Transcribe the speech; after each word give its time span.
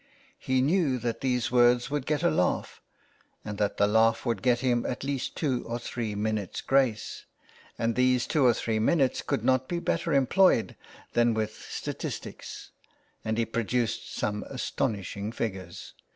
He 0.39 0.61
knew 0.63 0.97
that 0.97 1.21
these 1.21 1.51
words 1.51 1.91
would 1.91 2.07
get 2.07 2.23
a 2.23 2.31
laugh, 2.31 2.81
and 3.45 3.59
that 3.59 3.77
the 3.77 3.85
laugh 3.85 4.25
would 4.25 4.41
get 4.41 4.61
him 4.61 4.83
at 4.87 5.03
least 5.03 5.35
two 5.37 5.63
or 5.67 5.77
three 5.77 6.15
minutes 6.15 6.61
grace, 6.61 7.25
and 7.77 7.93
these 7.93 8.25
two 8.25 8.43
or 8.43 8.53
three 8.55 8.79
minutes 8.79 9.21
could 9.21 9.43
not 9.45 9.67
be 9.67 9.77
better 9.77 10.11
employed 10.11 10.75
than 11.13 11.35
with 11.35 11.53
statistics, 11.69 12.71
and 13.23 13.37
he 13.37 13.45
produced 13.45 14.11
some 14.11 14.43
astonishing 14.49 15.31
figures. 15.31 15.93